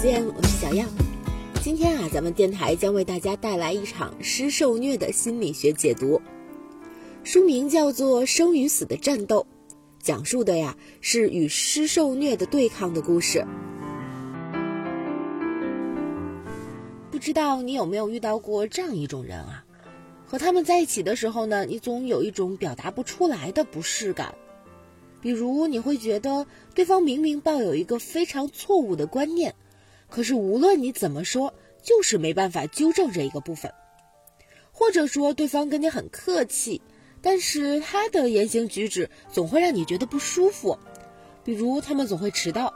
[0.00, 0.88] 见，我是小样。
[1.60, 6.22] 今天啊，咱们电台将为大家带来一场施受虐的心理学解读，
[7.24, 9.44] 书名叫做《生与死的战斗》，
[10.00, 13.44] 讲述的呀是与施受虐的对抗的故事。
[17.10, 19.64] 不知道你有没有遇到过这样一种人啊？
[20.24, 24.32] 和他们在一起的时候呢，你总有一种表达不出来的不适感。
[25.20, 29.52] 比如，你会觉得对方明明抱有一个非常错误的观念，
[30.08, 33.70] 可是无论你怎么说，就是没办法纠正这一个部分；
[34.72, 36.80] 或者说，对方跟你很客气，
[37.20, 40.78] 但是他的言行举止总会让你觉得不舒服。
[41.44, 42.72] 比如，他们总会迟到，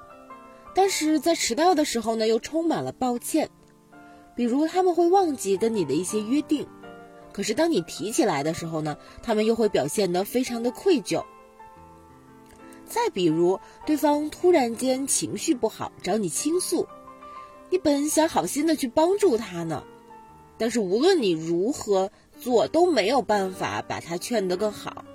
[0.75, 3.49] 但是在迟到的时候呢，又充满了抱歉；
[4.35, 6.67] 比如，他们会忘记跟你的一些约定，
[7.33, 11.25] 可是当你提起来的时候呢，他们又会表现得非常的愧疚。
[12.87, 16.87] 再比如，对方突然间情绪不好找你倾诉，
[17.73, 19.83] 你本想好心的去帮助他呢，
[20.59, 25.07] 但是无论你如何做都没有办法把他劝得更好。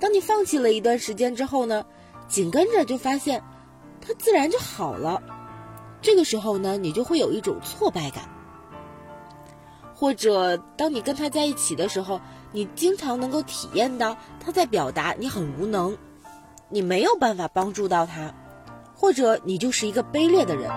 [0.00, 1.84] 当你放弃了一段时间之后呢，
[2.26, 3.42] 紧跟着就发现
[4.00, 5.22] 他自然就好了。
[6.00, 8.24] 这个时候呢，你就会有一种挫败感。
[9.94, 12.18] 或者当你跟他在一起的时候，
[12.50, 15.98] 你经常能够体验到他在表达你很无能。
[16.70, 18.34] 你没有办法帮助到他，
[18.94, 20.70] 或者你就是一个卑劣的人。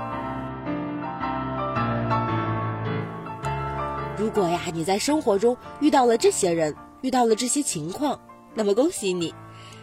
[4.23, 8.17] 如果呀，你在生活中遇到了这些人，遇到了这些情况，
[8.55, 9.33] 那么恭喜你，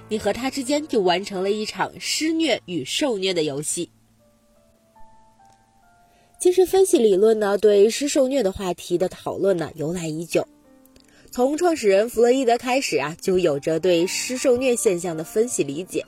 [0.08, 3.90] 你和他之间就完成了一场施虐与受虐的游戏。
[6.40, 10.48] 精神分析理论呢，对施受虐的话题的讨论呢，由来已久。
[11.30, 16.06] 从创始人弗洛伊德开始啊，就有着对施受虐现象的分析理解。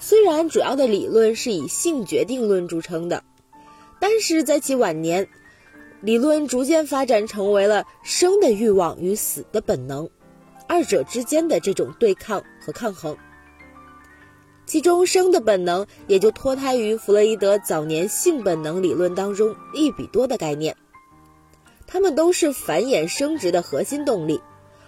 [0.00, 3.22] 虽然主要的理论是以性决定论著称的，
[4.00, 5.28] 但是在其晚年，
[6.00, 10.08] 理论逐渐发展成为了生的欲望与死的本能，
[10.68, 13.16] 二者之间的这种对抗和抗衡。
[14.64, 20.76] 其中生的本能也就脱胎于弗洛伊德早年性本能理论当中一比多的概念。
[21.86, 24.40] 它们都是繁衍生殖的核心动力，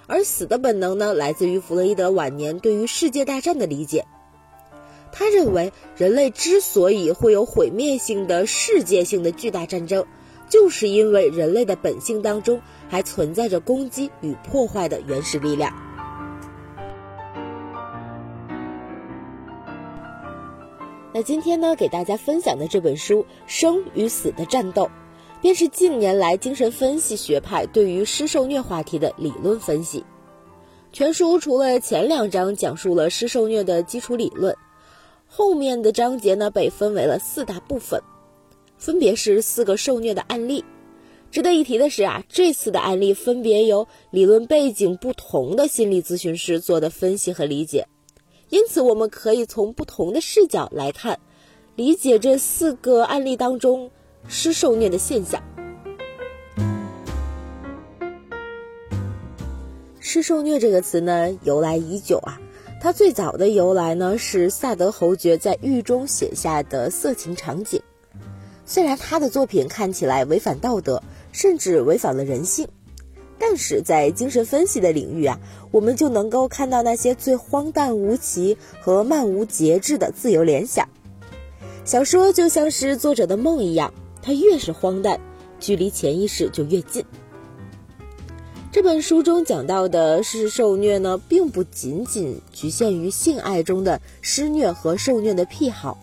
[0.07, 4.05] 而死的本能呢，来自于弗洛伊德晚年对于世界大战的理解。
[5.11, 10.05] 他认为，人类之所以会有毁灭性的世界性的巨大战争，
[10.51, 15.73] 就是因为人类的本性当中还存在着攻击与破坏的原始力量。
[21.15, 24.85] 那今天呢，给大家分享的这本书《生与死的战斗》。
[25.43, 30.05] 便是近年来精神分析学派对于施受虐话题的理论分析。
[30.93, 34.55] 全书除了前两章讲述了施受虐的基础理论，
[35.27, 38.03] 后面的章节呢被分为了四大部分，
[38.81, 40.65] 分别是四个受虐的案例。
[41.31, 47.87] 值得一提的是啊，这次的案例分别由理论背景不同的心理咨询师做的分析和理解，
[48.49, 51.21] 因此我们可以从不同的视角来看，
[51.77, 53.93] 理解这四个案例当中。
[54.29, 55.43] 施受虐的现象。
[59.99, 62.39] 施受虐这个词呢，由来已久啊。
[62.83, 67.81] 它最早的由来呢，是萨德侯爵在狱中写下的色情场景。
[68.71, 72.69] 虽然他的作品看起来违反道德，甚至违反了人性，
[73.37, 75.41] 但是在精神分析的领域啊，
[75.73, 80.89] 我们就能够看到那些最荒诞无奇和漫无节制的自由联想。
[81.85, 83.93] 小说就像是作者的梦一样。
[84.23, 85.19] 它越是荒诞，
[85.59, 87.05] 距离潜意识就越近。
[88.71, 95.99] 这本书中讲到的施受虐呢，并不仅仅局限于性爱中的施虐和受虐的癖好，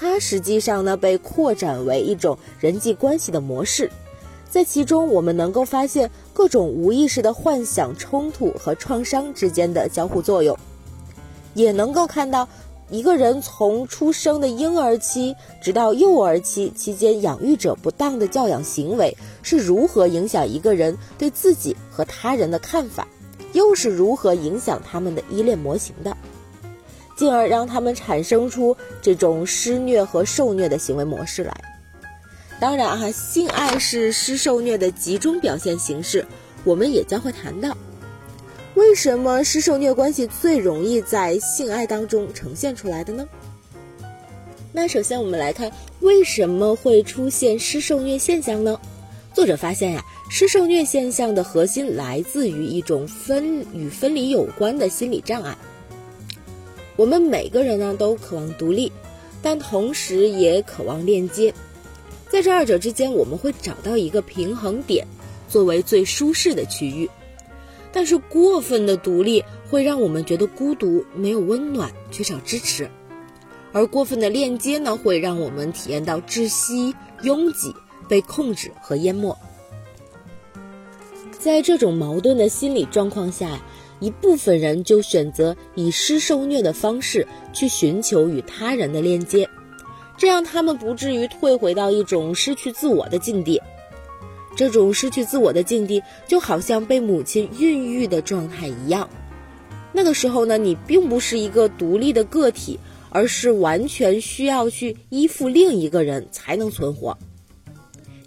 [0.00, 3.90] 它实际上呢被扩展为一种人际关系的模式，
[4.48, 10.58] 在其中我们能够发现各种无意识的幻想、冲突和创伤之间的交互作用，
[11.52, 12.48] 也能够看到。
[12.92, 23.06] 一个人从出生的婴儿期直到幼儿期期间，养育者不当的教养行为是如何影响一个人对自己和他人的看法，
[23.52, 26.16] 又是如何影响他们的依恋模型的，
[27.20, 31.54] 进而让他们产生出这种施虐和受虐的行为模式来。
[32.58, 36.24] 当然哈，性爱是施受虐的集中表现形式，
[36.64, 37.76] 我们也将会谈到。
[38.74, 43.28] 为什么施受虐关系最容易在性爱当中呈现出来的呢？
[44.72, 45.70] 那首先我们来看
[46.00, 48.80] 为什么会出现施受虐现象呢？
[49.34, 55.54] 作者发现呀，施受虐现象的核心来自于一种分与分离有关的心理障碍。
[57.00, 58.92] 我们每个人呢都渴望独立，
[59.40, 61.54] 但同时也渴望链接。
[62.28, 65.06] 在这二者之间，我们会找到一个平衡点，
[65.48, 67.08] 作为最舒适的区域。
[67.90, 72.84] 但是过分的独立会让我们觉得孤独、没有温暖、缺少支持；
[73.72, 77.74] 而过分的链接呢，会让我们体验到窒息、拥挤、
[78.10, 79.34] 被控制和淹没。
[81.38, 83.58] 在这种矛盾的心理状况下，
[84.00, 89.48] 一部分人就选择以施受虐的方式去寻求与他人的链接。
[90.18, 93.62] 这样，他们不至于退回到一种失去自我的境地。
[94.56, 99.08] 这种失去自我的境地，就好像被母亲孕育的状态一样。
[99.92, 102.78] 那个时候呢，你并不是一个独立的个体，
[103.10, 107.16] 而是完全需要去依附另一个人才能存活。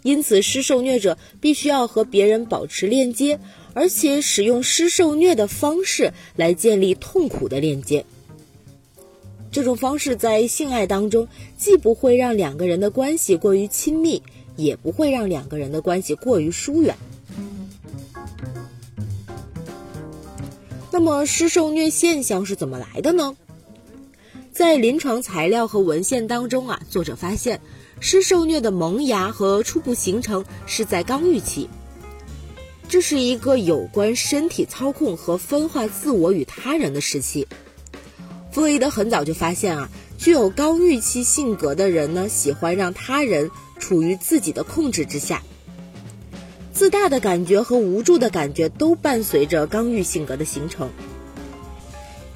[0.01, 3.39] 因此，施受虐者必须要和别人保持链接，
[3.73, 8.05] 而且使用施受虐的方式来建立痛苦的链接。
[9.51, 11.27] 这种方式在性爱当中，
[11.57, 14.23] 既不会让两个人的关系过于亲密，
[14.55, 16.95] 也不会让两个人的关系过于疏远。
[20.89, 23.35] 那么，施受虐现象是怎么来的呢？
[24.51, 27.59] 在临床材料和文献当中啊，作者发现，
[27.99, 31.67] 施受虐的萌芽和初步形成是在刚预期，
[32.93, 37.47] 这是一个有关身体操控和分化自我与他人的时期。
[38.51, 43.49] 弗洛伊德很早就发现啊，具有高预期性格的人呢，喜欢让他人
[43.79, 45.41] 处于自己的控制之下。
[46.71, 50.91] 自大的感觉和无助的感觉都伴随着刚欲性格的形成。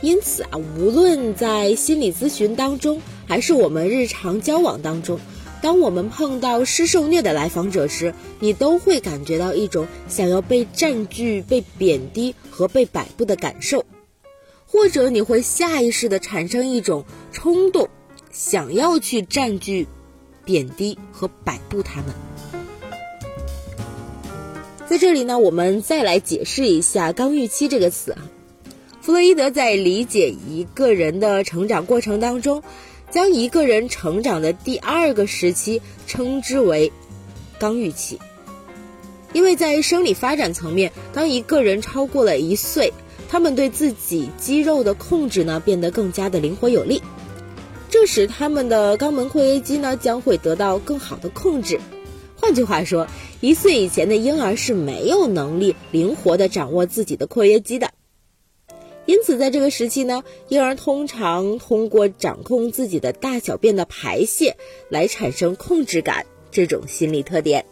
[0.01, 5.19] 因此啊，无论在心理咨询当中，还是我们日常交往当中，
[5.61, 13.83] 当我们碰到施受虐的来访者时，你都会感觉到一种想要被占据、被贬低和被摆布的感受。
[14.65, 17.89] 或者你会下意识的产生一种冲动，
[18.31, 19.87] 想要去占据、
[20.43, 22.07] 贬低和摆布他们。
[24.87, 28.29] 在这里呢，我们再来解释一下“刚预期”这个词啊。
[29.01, 32.61] 弗洛伊德在理解一个人的成长过程当中，
[33.11, 36.91] 将一个人成长的第二个时期称之为
[37.59, 38.19] “刚预期”，
[39.33, 42.93] 因为在生理发展层面，当一个人超过了一岁。
[43.29, 47.01] 他们对自己肌肉的控制呢，变得更加的灵活有力，
[47.89, 51.77] 这时他们的肛门括约肌呢，将会得到更好的控制。
[52.39, 53.05] 换句话说，
[53.41, 57.91] 一岁以前的婴儿是没有能力灵活的掌握自己的括约肌的。
[59.07, 64.55] 因此，在这个时期呢，婴儿通常通过掌控自己的大小便的排泄
[64.89, 67.65] 来产生控制感这种心理特点。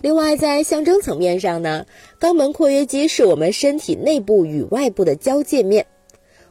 [0.00, 1.86] 另外，在象征层面上呢，
[2.18, 5.86] 肛门括约肌是我们身体内部与外部的交界面，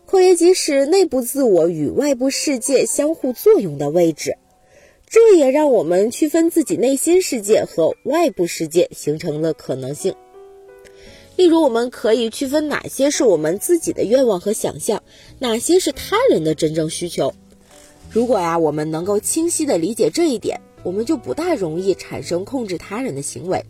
[0.06, 4.38] 括约肌是内部自我与外部世界相互作用的位置，
[5.08, 10.16] 这也让我们区分自己内心世界和外部世界形成了可能性。
[11.36, 15.04] 例如，我们可以区分哪些是我们自己的愿望和想象，
[15.40, 17.34] 哪些是他人的真正需求。
[18.12, 20.62] 如果呀，我们能够清晰的理解这一点。
[20.84, 23.64] 我们就不大容易产生控制他人的行为，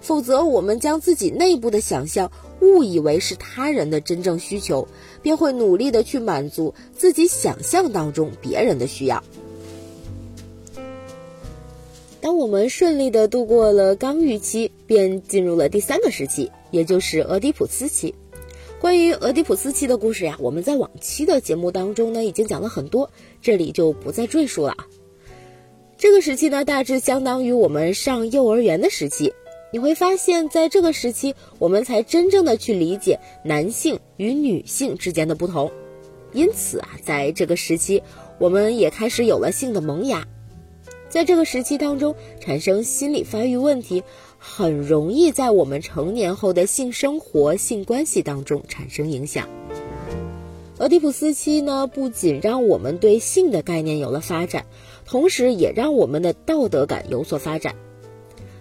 [0.00, 4.86] 否则我们将自己内部的想象误以为是他人的真正需求，
[5.22, 9.24] 便会努力的去满足自己想象当中别人的需要。
[12.20, 18.14] 当我们顺利的度过了刚预期，便进入了第三个时期，也就是俄狄浦斯期。
[18.80, 23.10] 关于俄狄浦斯期的故事呀，我们在往期的节目当中呢已经讲了很多，
[23.42, 24.76] 这里就不再赘述了。
[25.98, 29.34] 这个时期呢，大致相当于我们上幼儿园的时期。
[29.72, 35.70] 你会发现在这个时期，我们才真正的去理解男性与女性之间的不同。
[36.32, 38.02] 因此啊，在这个时期，
[38.38, 40.26] 我们也开始有了性的萌芽。
[41.08, 44.02] 在这个时期当中，产生心理发育问题，
[44.52, 49.48] 很容易在我们成年后的性生活、性关系当中产生影响。
[50.78, 54.66] 俄狄浦斯期呢，不仅让我们对性的概念有了发展。
[55.06, 57.76] 同时，也让我们的道德感有所发展。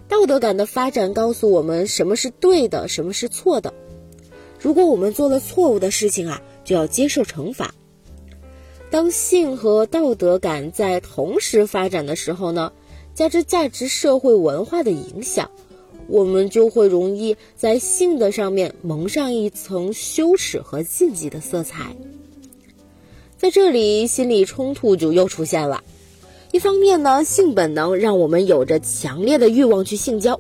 [0.07, 3.73] 道德感的发展告诉我们什么是对的，什么是错的。
[4.59, 7.73] 如果我们做了错误的事情啊，就要接受惩罚。
[8.91, 12.73] 当性和道德感在同时发展的时候呢，
[13.13, 15.51] 加之价值社会文化的影响，
[16.09, 21.95] 我们就会容易在性的上面蒙上一层羞耻和禁忌的色彩。
[23.37, 25.83] 在这里，心理冲突就又出现了。
[26.51, 30.39] 一方面呢，性本能让我们有着强烈的欲望去性交；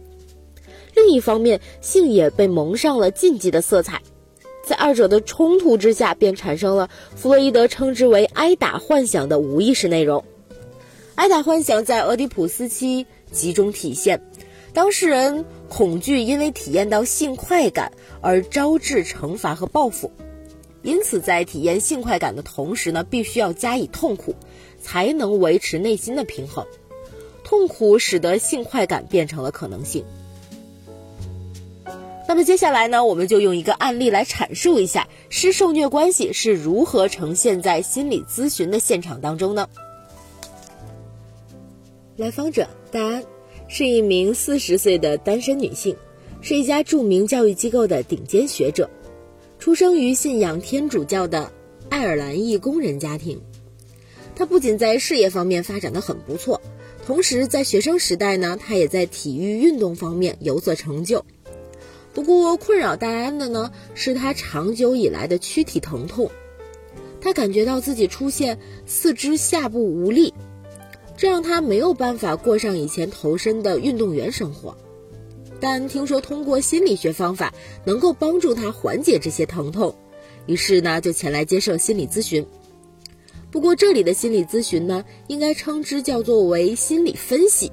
[0.95, 4.01] 另一方面，性也被蒙上了禁忌的色彩。
[4.65, 10.23] 在二者的冲突之下，便产生了弗洛伊德称之为“挨打幻想”的无意识内容。
[11.15, 14.21] 挨打幻想在俄狄浦斯期集中体现，
[14.73, 20.11] 当事人恐惧因为体验到性快感而招致惩罚和报复，
[20.81, 24.35] 因此在体验性快感的同时呢，必须要加以痛苦，
[24.81, 26.65] 才能维持内心的平衡。
[27.43, 30.03] 痛苦使得性快感变成了可能性。
[32.27, 39.67] 那么接下来呢，我们就用一个案例来阐述一下施受虐关系是如何呈现在心理咨询的现场当中呢？
[42.17, 43.23] 来访者戴安
[43.69, 45.95] 是一名四十岁的单身女性，
[46.41, 48.89] 是一家著名教育机构的顶尖学者，
[49.59, 51.51] 出生于信仰天主教的
[51.87, 53.39] 爱尔兰裔工人家庭。
[54.35, 56.59] 她不仅在事业方面发展的很不错，
[57.05, 61.23] 同时在学生时代呢，她也在体育运动方面有所成就。
[62.11, 66.31] 不过，困扰戴安的呢，是她长久以来的躯体疼痛。
[67.21, 70.33] 他感觉到自己出现四肢下部无力，
[71.19, 74.77] 这让他没有办法过上以前投身的运动员生活。
[75.59, 79.93] 但听说通过心理学方法能够帮助他缓解这些疼痛，
[80.45, 82.45] 于是呢，就前来接受心理咨询。
[83.51, 87.69] 不过，这里的心理咨询呢，应该称之叫做为心理分析。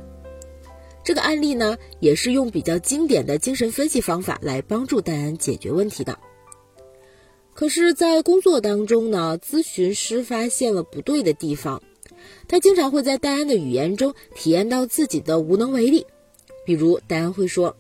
[1.05, 6.19] 这个案例呢，也是用比较经典的精神分析方法来帮助戴安解决问题的。
[7.55, 11.81] 可是，在工作当中呢，咨询师发现了不对的地方，
[12.49, 16.07] 他经常会在戴安的语言中体验到自己的无能为力。
[16.65, 17.77] 比如，戴安会说：“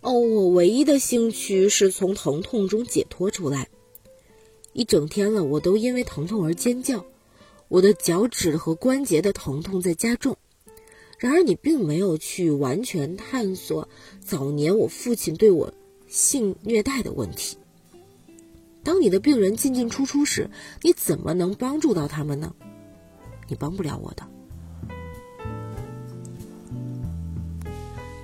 [0.00, 3.68] 哦，我唯一的兴趣是从疼痛中解脱出来。
[4.72, 7.04] 一整天了，我都因为疼痛而尖叫，
[7.68, 10.36] 我的脚趾和关节的疼痛在加重。”
[11.18, 13.88] 然而，你并没有去完全探索
[14.22, 15.72] 早年我父亲对我
[16.06, 17.56] 性虐待的问题。
[18.84, 20.50] 当你的病人进进出出时，
[20.82, 22.54] 你怎么能帮助到他们呢？
[23.48, 24.26] 你帮不了我的。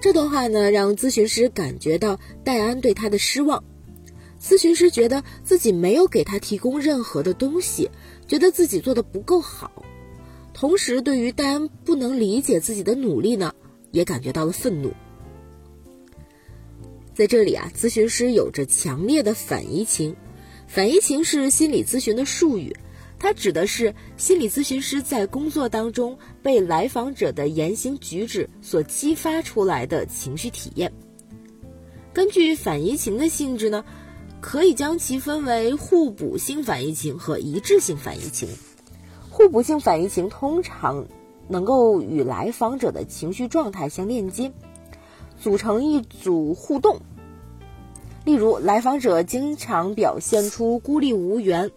[0.00, 3.62] 这段话呢，让咨询师感觉到戴安对他的失望。
[4.40, 7.88] 咨询师觉得自己没有给他提供任何的东西，
[8.26, 9.70] 觉得自己做的不够好。
[10.52, 13.54] 同时，对于戴安不能理解自己的努力呢，
[13.92, 14.92] 也感觉到了愤怒。
[17.14, 20.16] 在这里啊，咨询师有着强烈的反移情。
[20.66, 22.74] 反移情是心理咨询的术语，
[23.22, 30.92] 它指的是心理咨询师在工作当中被来访者的言行举止所激发出来的情绪体验。
[32.12, 33.84] 根据反移情的性质呢，
[34.40, 38.48] 可以将其分为互补性反移情和一致性反移情。
[39.30, 41.06] 互补性反移情通常
[41.46, 44.50] 能够与来访者的情绪状态相链接，
[45.40, 46.98] 组成一组互动。
[48.24, 51.70] 例如，来访者经常表现出孤立无援，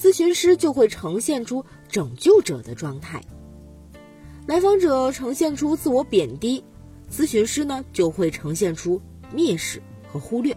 [0.00, 3.20] 咨询师就会呈现出拯救者的状态；
[4.46, 6.62] 来访者呈现出自我贬低，
[7.10, 9.00] 咨询师呢就会呈现出
[9.34, 10.56] 蔑视和忽略。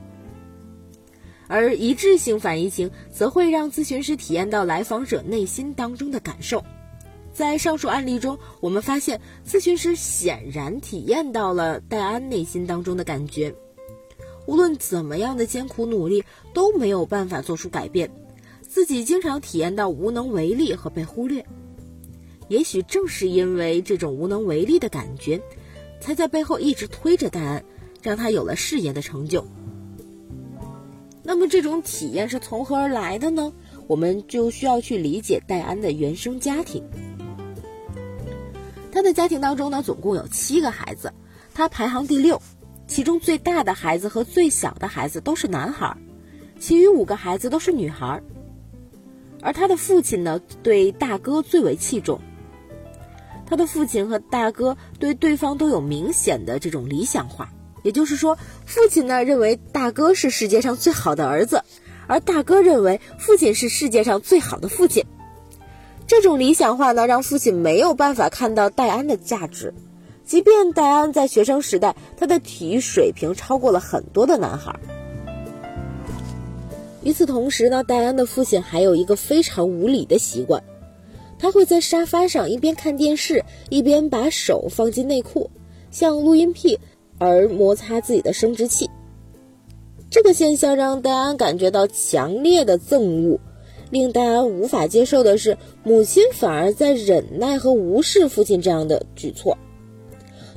[1.47, 6.63] 而一致性反移情则会让咨询师体验到来访者内心当中的感受。
[7.33, 13.53] 在上述案例中，我们发现咨询师显然体验到了戴安内心当中的感觉。
[14.45, 18.09] 无论怎么样的艰苦努力，都没有办法做出改变，
[18.71, 21.45] 自己经常体验到无能为力和被忽略。
[22.47, 25.41] 也许正是因为这种无能为力的感觉，
[25.99, 27.65] 才在背后一直推着戴安，
[28.01, 29.45] 让他有了事业的成就。
[31.21, 33.51] 那么这种体验是从何而来的呢？
[33.87, 36.81] 我们就需要去理解戴安的原生家庭。
[38.89, 41.11] 他的家庭当中呢，总共有七个孩子，
[41.53, 42.41] 他排行第六，
[42.87, 45.93] 其中最大的孩子和最小的孩子都是男孩，
[46.57, 48.23] 其余五个孩子都是女孩。
[49.41, 52.21] 而他的父亲呢，对大哥最为器重。
[53.45, 57.49] 他的父亲和大哥对对方都有明显的这种理想化。
[57.83, 61.63] 也就是说，父亲呢认为大哥是世界上最好的儿子，
[62.07, 65.05] 而大哥认为父亲是世界上最好的父亲。
[66.05, 69.73] 这种理想化呢，让父亲没有办法看到戴安的价值。
[70.23, 74.79] 即便戴安在学生时代，他的体育水平超过了很多的男孩。
[77.03, 80.63] 与此同时呢，戴安的父亲还有一个非常无理的习惯，
[81.39, 85.49] 他会在沙发上一边看电视，一边把手放进内裤，
[85.89, 86.79] 像录音癖。
[87.23, 88.89] 而摩擦自己的生殖器，
[90.09, 93.39] 这个现象让戴安感觉到强烈的憎恶。
[93.91, 99.55] 令戴安无法接受的是，母亲反而在忍耐和无视父亲这样的举措。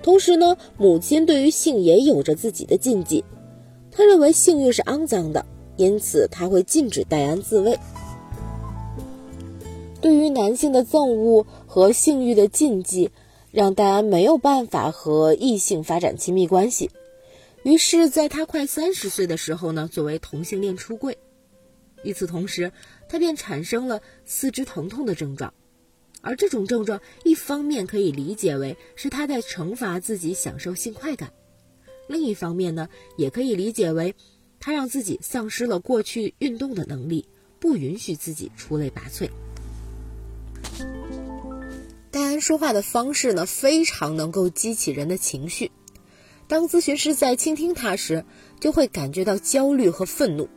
[0.02, 3.22] 同时呢，母亲对于性也有着自己的禁忌。
[3.90, 5.44] 她认为性欲是肮脏的，
[5.76, 7.78] 因此他会禁止戴安自慰。
[10.00, 13.10] 对于男性的憎恶和性欲的禁忌，
[13.50, 16.90] 让戴安没有办法和异性发展亲密关系。
[17.62, 21.16] 于是，在他快三十岁的时候呢，作为同性恋出柜。
[22.02, 22.72] 与此同时，
[23.08, 25.54] 他便产生了四肢疼痛的症状。
[26.20, 31.32] 而这种症状，一方面可以理解为是他在惩罚自己享受性快感，
[32.06, 34.14] 另一方面呢，也可以理解为
[34.64, 37.28] 他让自己丧失了过去运动的能力，
[37.60, 39.28] 不允许自己出类拔萃。
[42.10, 45.70] 戴安说话的方式呢，非常能够激起人的情绪。
[46.48, 48.24] 当咨询师在倾听他时，
[48.58, 50.48] 就会感觉到焦虑和愤怒，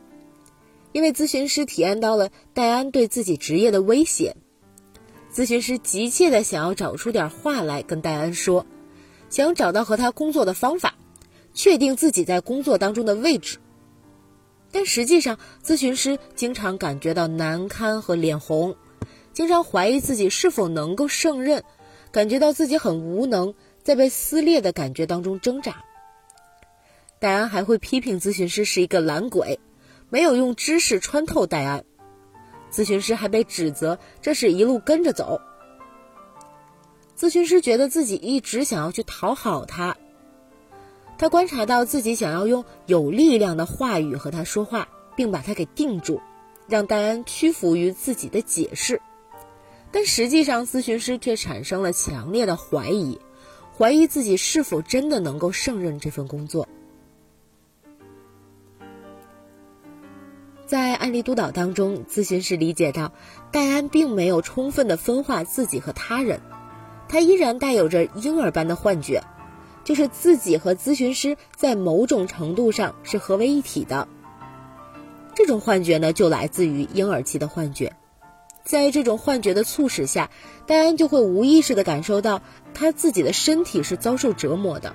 [0.92, 4.34] 因为咨询师体验到了戴安对自己职业的威胁。
[5.30, 8.64] 咨询师急切地想要找出点话来跟戴安说，
[9.28, 10.94] 想找到和他工作的方法，
[11.52, 13.58] 确定自己在工作当中的位置。
[14.70, 18.76] 但实际上，咨询师经常感觉到难堪和脸红，
[19.32, 21.64] 经常怀疑自己是否能够胜任，
[22.12, 25.84] 感觉到自己很无能，在被撕裂的感觉当中挣扎。
[27.18, 29.58] 戴安还会批评咨询师是一个懒鬼，
[30.10, 31.84] 没有用知识穿透戴安。
[32.70, 35.40] 咨询师还被指责这是一路跟着走。
[37.16, 39.96] 咨询师觉得自己一直想要去讨好他，
[41.18, 46.20] 他观察到自己想要用有力量的话语和他说话，并把他给定住，
[46.68, 49.02] 让戴安屈服于自己的解释。
[49.90, 53.18] 但实际上，咨询师却产生了强烈的怀疑，
[53.76, 56.68] 怀疑自己是否真的能够胜任这份工作。
[60.66, 63.12] 在案例督导当中，咨询师理解到，
[63.50, 66.42] 戴安并没有充分的分化自己和他人，
[67.08, 69.24] 他依然带有着婴儿般的幻觉，
[69.88, 74.06] 就是自己和咨询师在某种程度上是合为一体的。
[75.34, 77.94] 这种幻觉呢，就来自于婴儿期的幻觉，
[78.62, 80.30] 在这种幻觉的促使下，
[80.66, 82.42] 戴安就会无意识地感受到
[82.74, 84.94] 他自己的身体是遭受折磨的，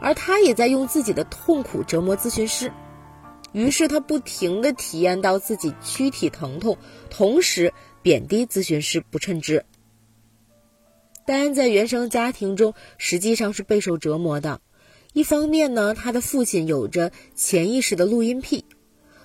[0.00, 2.70] 而他也在用自己的痛苦折磨咨询师。
[3.52, 6.76] 于是他不停地体验到自己躯体疼痛，
[7.08, 7.72] 同时
[8.02, 9.64] 贬低咨询师不称职。
[11.26, 14.60] 戴安在原生家庭中实际上是备受折磨的。
[15.12, 18.64] 一方面呢，他的父亲有着潜意识的录音癖，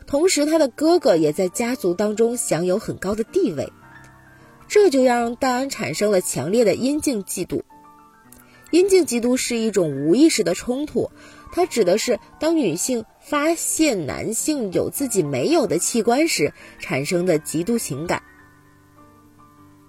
[0.07, 3.71] 同时他的哥哥也在家族当中享有很高的地位，
[4.67, 7.61] 这就让戴安产生了强烈的阴茎嫉妒。
[8.71, 11.11] 阴茎嫉妒是一种无意识的冲突，
[11.51, 18.23] 它指的是当女性发现男性有自己没有的器官时产生的嫉妒情感。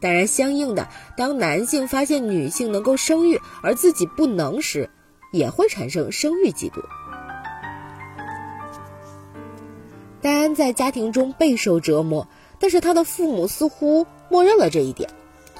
[0.02, 4.90] 当然，相应的，当男性发现女性能够生育而自己不能时，
[5.32, 6.82] 也会产生生育嫉妒。
[10.20, 15.08] 戴安在家庭中备受折磨，但是他的父母似乎默认了这一点，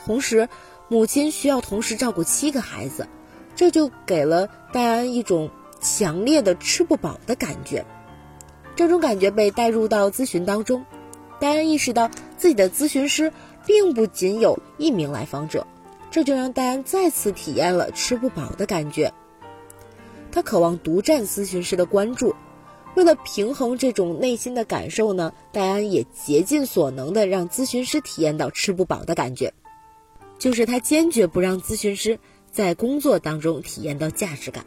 [0.04, 0.48] 同时。
[0.88, 3.08] 母亲需要同时照顾七个孩子，
[3.56, 5.48] 这就给了戴安一种
[5.80, 7.86] 强烈的吃不饱的感觉。
[8.76, 10.84] 这种感觉被带入到咨询当中，
[11.40, 13.32] 戴安意识到自己的咨询师
[13.66, 15.66] 并不仅有一名来访者，
[16.10, 19.12] 这就让戴安再次体验了吃不饱的感觉。
[20.30, 22.34] 他渴望独占咨询师的关注，
[22.94, 29.52] 为了平衡这种内心的感受呢，戴安也竭尽所能的让咨询师体验到吃不饱的感觉。
[30.38, 32.18] 就是他坚决不让咨询师
[32.50, 34.64] 在工作当中体验到价值感。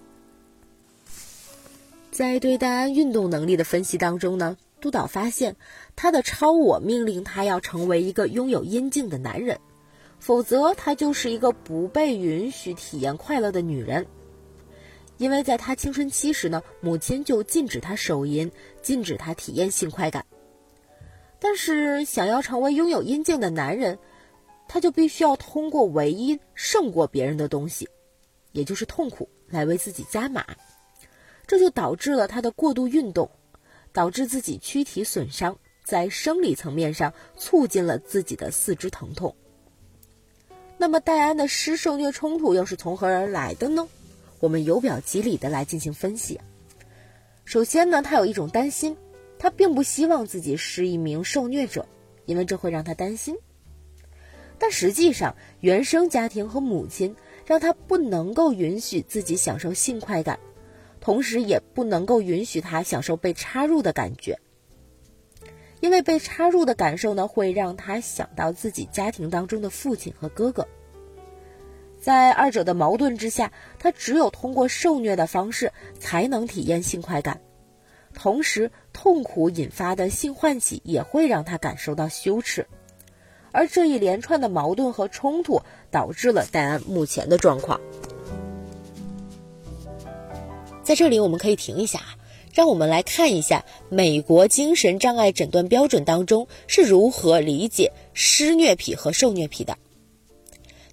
[2.11, 5.57] 在对戴安运动能力的分析当中呢，督导发现
[5.95, 9.59] 他的超我命令他要成为一个拥有阴茎的男人，
[10.19, 14.05] 否则他就是一个不被允许体验快乐的女人。
[15.17, 20.25] 因为在他青春期时呢，母亲就禁止他手淫，禁止他体验性快感。
[21.39, 23.97] 但是想要成为拥有阴茎的男人。
[24.67, 27.87] 他就必须要通过唯一胜过别人的东西，
[28.51, 30.43] 也就是痛苦，来为自己加码，
[31.45, 33.29] 这就导致了他的过度运动，
[33.93, 35.55] 导致自己躯体损伤，
[35.85, 39.35] 在生理层面上促进了自己的四肢疼痛。
[40.77, 43.87] 那么戴安的施受虐冲突又是从何而来的呢？
[44.41, 46.41] 我们由表及里的来进行分析。
[47.45, 48.97] 首先呢，他有一种担心，
[49.39, 51.87] 他并不希望自己是一名受虐者，
[52.25, 53.37] 因为这会让他担心。
[54.57, 60.39] 但实际上，原生家庭和母亲让他不能够允许自己享受性快感，
[60.99, 64.39] 同时也不能够允许他享受被插入的感觉。
[65.81, 70.67] 因为被插入的感受呢，会让他想到自己家庭当中的父亲和哥哥。
[71.99, 77.41] 在二者的矛盾之下，他只有通过受虐的方式才能体验性快感，
[78.13, 82.67] 同时痛苦引发的性唤起也会让他感受到羞耻，
[83.51, 87.81] 而这一连串的矛盾和冲突导致了戴安目前的状况。
[90.83, 92.01] 在这里，我们可以停一下，
[92.55, 99.77] 让我们来看一下美国精神障碍诊断标准当中是如何理解施虐癖和受虐癖的。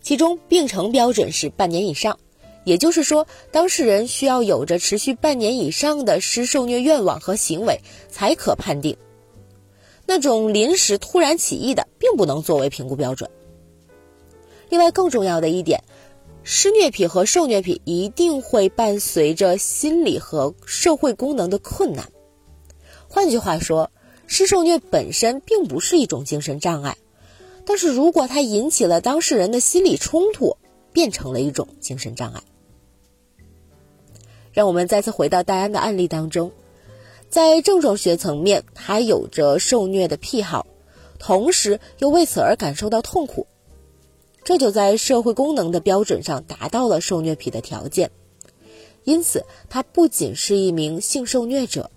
[0.02, 2.18] 其中，病程标准是半年以上。
[2.64, 8.96] 也就是说，当事人需要有着持续半年以上的施受虐愿望和行为，才可判定。
[10.06, 13.30] 那种临时突然起意的，并不能作为评估标准。
[14.68, 15.82] 另外，更重要的一点，
[16.44, 22.10] 施虐癖和受虐癖一定会伴随着心理和社会功能的困难。
[23.08, 23.90] 换句话说，
[24.26, 26.96] 施受虐本身并不是一种精神障碍，
[27.64, 30.56] 但是如果它引起了当事人的心理冲突，
[30.92, 32.42] 变成了一种精神障碍。
[34.52, 36.52] 让我们再次回到戴安的案例当中，
[37.30, 40.66] 在症状学层面，他有着受虐的癖好，
[41.18, 43.46] 同时又为此而感受到痛苦，
[44.44, 48.10] 这就在社会功能的标准上达到了受虐癖的条件。
[49.04, 51.90] 因此，他不仅是一名性受虐者，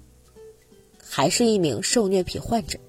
[1.08, 2.80] 还是一名受虐癖患者。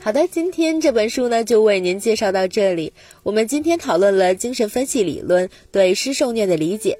[0.00, 2.94] 好的，今天这本书呢就为您介绍到这里。
[3.22, 6.98] 我们今天讨论了精神分析理论对施受虐的理解，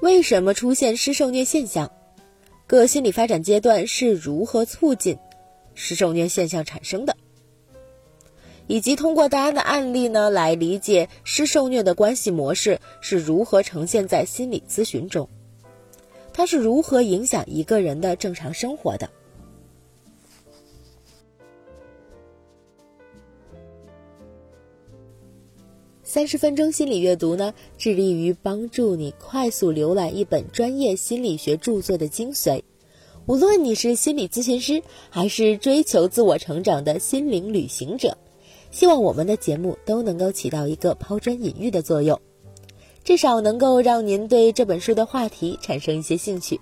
[0.00, 1.90] 为什么出现施受虐现象，
[2.66, 5.16] 各心理发展阶段是如何促进
[5.74, 7.16] 施受虐现象产生的，
[8.72, 15.28] 以及通过大家的案例呢来理解施受虐的关系模式是如何呈现在心理咨询中，
[16.32, 19.10] 它是如何影响一个人的正常生活的。
[26.02, 32.62] 三十分钟心理阅读呢，致力于帮助你快速浏览一本专业心理学著作的精髓。
[33.26, 38.16] 无论你是心理咨询师，还是追求自我成长的心灵旅行者，
[38.72, 42.20] 希望我们的节目都能够起到一个抛砖引玉的作用，
[43.04, 46.60] 至少能够让您对这本书的话题产生一些兴趣。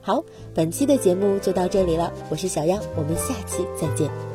[0.00, 0.22] 好，
[0.54, 4.31] 本期的节目就到这里了，我是小央，我们下期再见。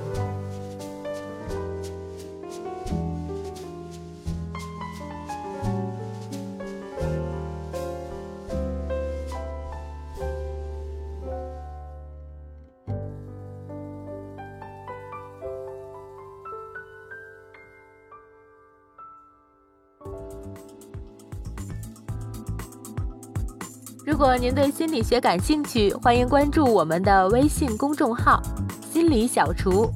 [24.08, 28.41] 如果您对心理学感兴趣，欢迎关注我们的微信公众号
[28.89, 29.91] “心理小厨”，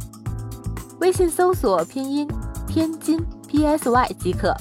[1.00, 2.28] 微信搜索拼音
[2.68, 3.18] “天津
[3.50, 4.54] PSY” 即可，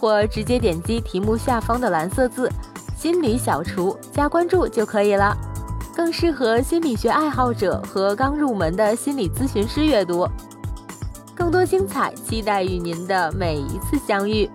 [0.00, 2.50] 或直接点击题目下方的蓝色字
[2.98, 5.32] “心理小厨”加关注就可以了，
[5.94, 10.28] 更适合心理学爱好者和刚入门的心理咨询师阅读。
[11.36, 14.50] 更多精彩，期待与您的每一次相遇。